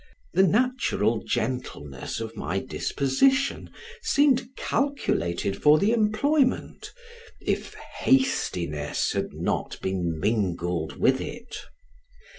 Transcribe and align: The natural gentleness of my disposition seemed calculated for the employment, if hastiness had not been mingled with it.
The 0.33 0.41
natural 0.41 1.23
gentleness 1.23 2.19
of 2.19 2.35
my 2.35 2.57
disposition 2.57 3.69
seemed 4.01 4.47
calculated 4.55 5.61
for 5.61 5.77
the 5.77 5.91
employment, 5.91 6.91
if 7.39 7.75
hastiness 7.75 9.11
had 9.11 9.31
not 9.33 9.79
been 9.83 10.19
mingled 10.19 10.95
with 10.97 11.21
it. 11.21 11.55